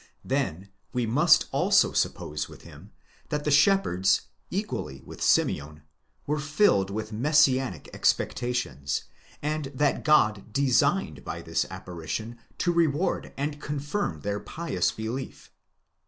Then 0.25 0.69
we 0.93 1.05
must 1.05 1.45
also 1.51 1.91
suppose 1.93 2.49
with 2.49 2.63
him, 2.63 2.91
that 3.29 3.43
the 3.43 3.51
shepherds, 3.51 4.21
equally 4.49 4.99
with 5.05 5.21
Simeon, 5.21 5.83
were 6.25 6.39
filled 6.39 6.89
with 6.89 7.13
Messianic 7.13 7.87
expectations, 7.93 9.03
and 9.43 9.65
that 9.75 10.03
God 10.03 10.51
designed 10.51 11.23
by 11.23 11.43
this 11.43 11.65
apparition 11.69 12.39
to 12.57 12.71
reward 12.73 13.31
and 13.37 13.61
confirm 13.61 14.21
their 14.21 14.39
pious 14.39 14.91
belief. 14.91 15.51